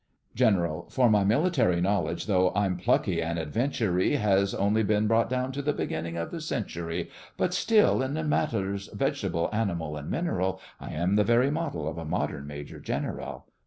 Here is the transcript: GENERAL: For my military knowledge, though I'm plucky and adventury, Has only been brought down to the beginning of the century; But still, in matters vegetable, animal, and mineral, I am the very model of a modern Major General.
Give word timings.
GENERAL: 0.33 0.87
For 0.89 1.11
my 1.11 1.23
military 1.23 1.79
knowledge, 1.79 2.25
though 2.25 2.51
I'm 2.55 2.75
plucky 2.75 3.21
and 3.21 3.37
adventury, 3.37 4.15
Has 4.17 4.55
only 4.55 4.81
been 4.81 5.05
brought 5.05 5.29
down 5.29 5.51
to 5.51 5.61
the 5.61 5.73
beginning 5.73 6.17
of 6.17 6.31
the 6.31 6.41
century; 6.41 7.11
But 7.37 7.53
still, 7.53 8.01
in 8.01 8.13
matters 8.27 8.89
vegetable, 8.91 9.47
animal, 9.53 9.95
and 9.95 10.09
mineral, 10.09 10.59
I 10.79 10.89
am 10.93 11.17
the 11.17 11.23
very 11.23 11.51
model 11.51 11.87
of 11.87 11.99
a 11.99 12.05
modern 12.05 12.47
Major 12.47 12.79
General. 12.79 13.45